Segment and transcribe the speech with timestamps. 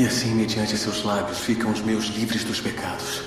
[0.00, 3.22] E assim, mediante seus lábios, ficam os meus livres dos pecados.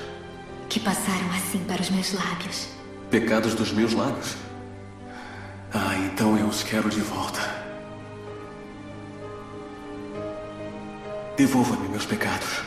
[0.68, 2.68] Que passaram assim para os meus lábios.
[3.12, 4.36] Pecados dos meus lábios?
[5.72, 7.42] Ah, então eu os quero de volta.
[11.38, 12.64] Devolva-me meus pecados.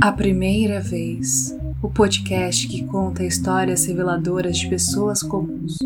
[0.00, 1.54] A primeira vez.
[1.84, 5.76] O podcast que conta histórias reveladoras de pessoas comuns.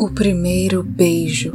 [0.00, 1.52] O primeiro beijo.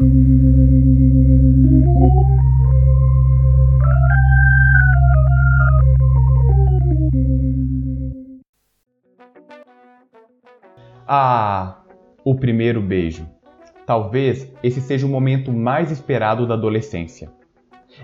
[11.05, 11.83] Ah,
[12.23, 13.27] o primeiro beijo.
[13.85, 17.29] Talvez esse seja o momento mais esperado da adolescência.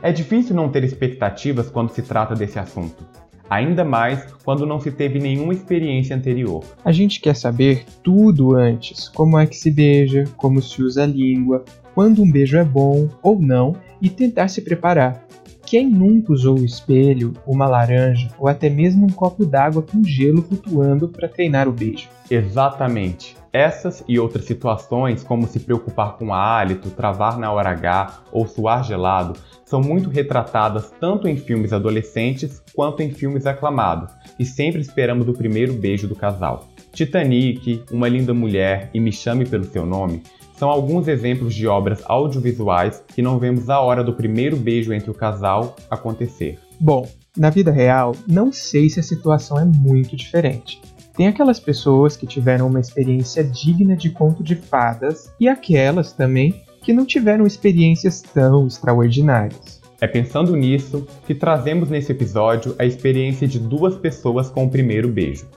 [0.02, 3.06] É difícil não ter expectativas quando se trata desse assunto,
[3.50, 6.64] ainda mais quando não se teve nenhuma experiência anterior.
[6.84, 11.08] A gente quer saber tudo antes: como é que se beija, como se usa a
[11.08, 11.64] língua,
[11.94, 15.26] quando um beijo é bom ou não e tentar se preparar.
[15.66, 20.42] Quem nunca usou o espelho, uma laranja ou até mesmo um copo d'água com gelo
[20.42, 22.10] flutuando para treinar o beijo?
[22.30, 23.36] Exatamente.
[23.52, 28.84] Essas e outras situações, como se preocupar com hálito, travar na hora H ou suar
[28.84, 35.28] gelado, são muito retratadas tanto em filmes adolescentes quanto em filmes aclamados, e sempre esperamos
[35.28, 36.68] o primeiro beijo do casal.
[36.92, 40.22] Titanic, Uma Linda Mulher e Me Chame Pelo Seu Nome
[40.56, 45.10] são alguns exemplos de obras audiovisuais que não vemos a hora do primeiro beijo entre
[45.10, 46.60] o casal acontecer.
[46.80, 50.82] Bom, na vida real, não sei se a situação é muito diferente.
[51.16, 56.62] Tem aquelas pessoas que tiveram uma experiência digna de conto de fadas e aquelas também
[56.82, 59.82] que não tiveram experiências tão extraordinárias.
[60.02, 65.08] É pensando nisso que trazemos nesse episódio a experiência de duas pessoas com o primeiro
[65.08, 65.48] beijo.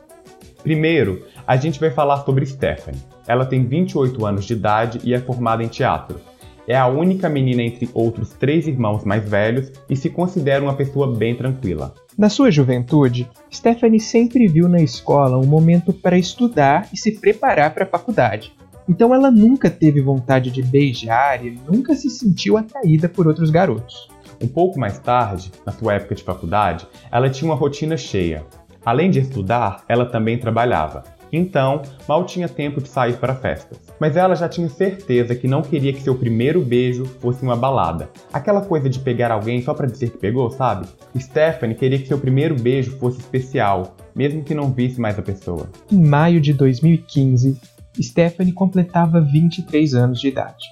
[0.67, 3.01] Primeiro, a gente vai falar sobre Stephanie.
[3.25, 6.21] Ela tem 28 anos de idade e é formada em teatro.
[6.67, 11.17] É a única menina entre outros três irmãos mais velhos e se considera uma pessoa
[11.17, 11.95] bem tranquila.
[12.19, 17.73] Na sua juventude, Stephanie sempre viu na escola um momento para estudar e se preparar
[17.73, 18.53] para a faculdade.
[18.89, 24.09] Então ela nunca teve vontade de beijar e nunca se sentiu atraída por outros garotos.
[24.43, 28.45] Um pouco mais tarde, na sua época de faculdade, ela tinha uma rotina cheia.
[28.87, 31.03] Além de estudar, ela também trabalhava.
[31.33, 33.81] Então, mal tinha tempo de sair para festas.
[33.99, 38.09] Mas ela já tinha certeza que não queria que seu primeiro beijo fosse uma balada.
[38.33, 40.87] Aquela coisa de pegar alguém só para dizer que pegou, sabe?
[41.19, 45.69] Stephanie queria que seu primeiro beijo fosse especial, mesmo que não visse mais a pessoa.
[45.91, 47.61] Em maio de 2015,
[48.01, 50.65] Stephanie completava 23 anos de idade.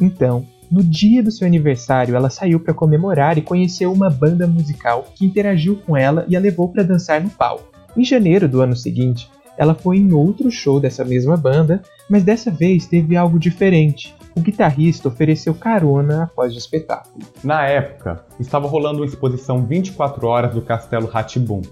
[0.00, 5.06] Então, no dia do seu aniversário, ela saiu para comemorar e conheceu uma banda musical
[5.16, 7.64] que interagiu com ela e a levou para dançar no palco.
[7.96, 9.28] Em janeiro do ano seguinte,
[9.58, 14.14] ela foi em outro show dessa mesma banda, mas dessa vez teve algo diferente.
[14.34, 17.26] O guitarrista ofereceu carona após o espetáculo.
[17.42, 21.62] Na época, estava rolando uma exposição 24 horas do Castelo Ratibum,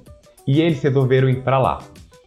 [0.45, 1.79] e eles resolveram ir para lá.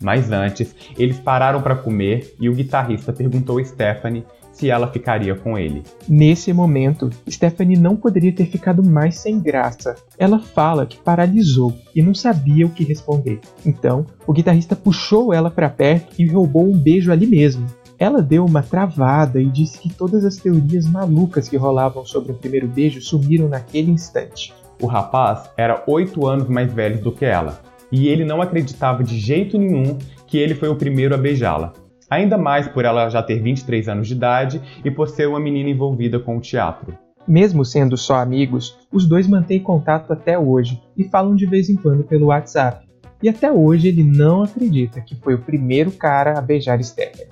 [0.02, 5.36] Mas antes, eles pararam para comer e o guitarrista perguntou a Stephanie se ela ficaria
[5.36, 5.84] com ele.
[6.08, 9.96] Nesse momento, Stephanie não poderia ter ficado mais sem graça.
[10.18, 13.40] Ela fala que paralisou e não sabia o que responder.
[13.66, 17.66] Então, o guitarrista puxou ela para perto e roubou um beijo ali mesmo.
[17.98, 22.36] Ela deu uma travada e disse que todas as teorias malucas que rolavam sobre o
[22.36, 24.54] primeiro beijo sumiram naquele instante.
[24.82, 29.20] O rapaz era oito anos mais velho do que ela, e ele não acreditava de
[29.20, 31.74] jeito nenhum que ele foi o primeiro a beijá-la.
[32.12, 35.70] Ainda mais por ela já ter 23 anos de idade e por ser uma menina
[35.70, 36.94] envolvida com o teatro.
[37.26, 41.76] Mesmo sendo só amigos, os dois mantêm contato até hoje e falam de vez em
[41.78, 42.86] quando pelo WhatsApp.
[43.24, 47.30] E até hoje ele não acredita que foi o primeiro cara a beijar Stephanie.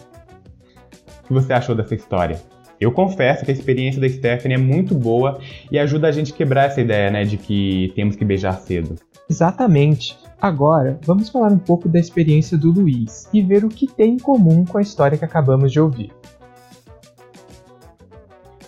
[1.24, 2.40] O que você achou dessa história?
[2.80, 6.36] Eu confesso que a experiência da Stephanie é muito boa e ajuda a gente a
[6.36, 8.96] quebrar essa ideia, né, de que temos que beijar cedo.
[9.30, 10.18] Exatamente.
[10.42, 14.18] Agora, vamos falar um pouco da experiência do Luiz e ver o que tem em
[14.18, 16.14] comum com a história que acabamos de ouvir.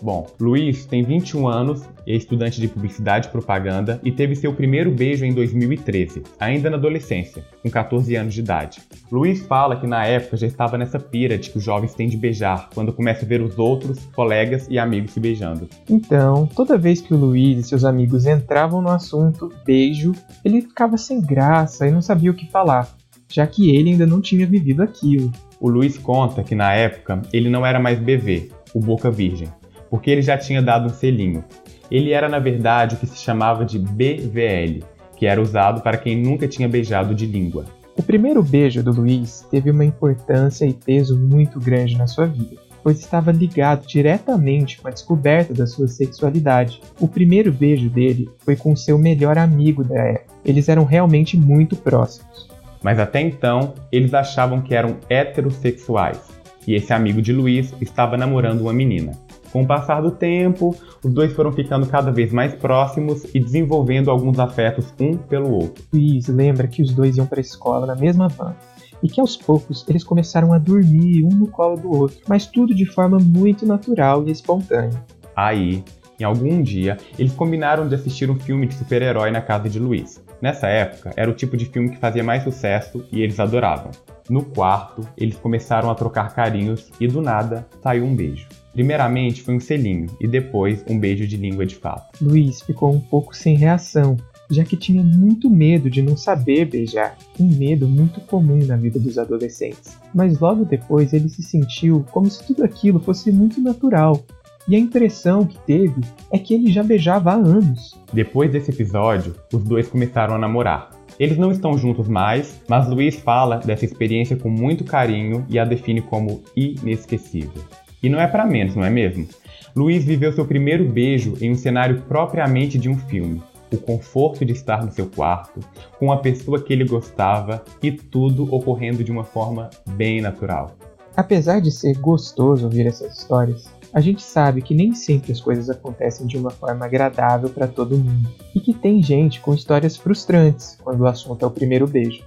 [0.02, 4.90] Bom, Luiz tem 21 anos, é estudante de publicidade e propaganda e teve seu primeiro
[4.90, 8.82] beijo em 2013, ainda na adolescência, com 14 anos de idade.
[9.12, 12.18] Luiz fala que na época já estava nessa pira de que os jovens têm de
[12.18, 15.70] beijar, quando começa a ver os outros, colegas e amigos se beijando.
[15.88, 20.14] Então, toda vez que o Luiz e seus amigos entravam no assunto beijo,
[20.44, 22.90] ele ficava sem graça e não sabia o que falar,
[23.30, 25.32] já que ele ainda não tinha vivido aquilo.
[25.60, 29.48] O Luiz conta que na época ele não era mais BV, o Boca Virgem
[29.92, 31.44] porque ele já tinha dado um selinho.
[31.92, 34.86] Ele era, na verdade, o que se chamava de BVL,
[35.18, 37.66] que era usado para quem nunca tinha beijado de língua.
[37.98, 42.56] O primeiro beijo do Luiz teve uma importância e peso muito grande na sua vida,
[42.82, 46.82] pois estava ligado diretamente com a descoberta da sua sexualidade.
[46.98, 50.34] O primeiro beijo dele foi com seu melhor amigo da época.
[50.46, 52.50] Eles eram realmente muito próximos.
[52.82, 56.22] Mas até então, eles achavam que eram heterossexuais,
[56.66, 59.12] e esse amigo de Luiz estava namorando uma menina.
[59.52, 64.10] Com o passar do tempo, os dois foram ficando cada vez mais próximos e desenvolvendo
[64.10, 65.84] alguns afetos um pelo outro.
[65.94, 68.56] Luiz lembra que os dois iam para a escola na mesma van
[69.04, 72.74] e que aos poucos eles começaram a dormir um no colo do outro, mas tudo
[72.74, 75.04] de forma muito natural e espontânea.
[75.36, 75.84] Aí,
[76.20, 80.24] em algum dia, eles combinaram de assistir um filme de super-herói na casa de Luiz.
[80.40, 83.92] Nessa época, era o tipo de filme que fazia mais sucesso e eles adoravam.
[84.30, 88.48] No quarto, eles começaram a trocar carinhos e do nada saiu um beijo.
[88.74, 92.24] Primeiramente foi um selinho e depois um beijo de língua de fato.
[92.24, 94.18] Luiz ficou um pouco sem reação,
[94.50, 99.00] já que tinha muito medo de não saber beijar, um medo muito comum na vida
[99.00, 99.98] dos adolescentes.
[100.14, 104.24] Mas logo depois ele se sentiu como se tudo aquilo fosse muito natural,
[104.68, 106.02] e a impressão que teve
[106.32, 108.00] é que ele já beijava há anos.
[108.14, 110.92] Depois desse episódio, os dois começaram a namorar.
[111.20, 115.66] Eles não estão juntos mais, mas Luiz fala dessa experiência com muito carinho e a
[115.66, 117.62] define como inesquecível.
[118.04, 119.28] E não é para menos, não é mesmo?
[119.76, 123.42] Luiz viveu seu primeiro beijo em um cenário propriamente de um filme.
[123.72, 125.62] O conforto de estar no seu quarto,
[125.98, 130.76] com a pessoa que ele gostava e tudo ocorrendo de uma forma bem natural.
[131.16, 135.70] Apesar de ser gostoso ouvir essas histórias, a gente sabe que nem sempre as coisas
[135.70, 140.78] acontecem de uma forma agradável para todo mundo e que tem gente com histórias frustrantes
[140.84, 142.24] quando o assunto é o primeiro beijo.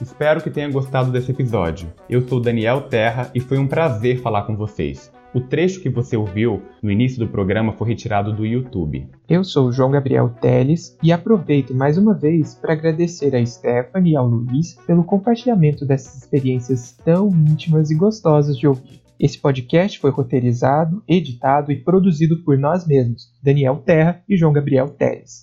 [0.00, 1.92] Espero que tenha gostado desse episódio.
[2.08, 5.12] Eu sou Daniel Terra e foi um prazer falar com vocês.
[5.34, 9.08] O trecho que você ouviu no início do programa foi retirado do YouTube.
[9.28, 14.16] Eu sou João Gabriel Teles e aproveito mais uma vez para agradecer a Stephanie e
[14.16, 19.02] ao Luiz pelo compartilhamento dessas experiências tão íntimas e gostosas de ouvir.
[19.18, 24.88] Esse podcast foi roteirizado, editado e produzido por nós mesmos, Daniel Terra e João Gabriel
[24.88, 25.42] Teles.